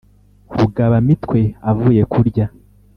[0.57, 1.39] rugaba-mitwe
[1.71, 2.45] avuye kurya,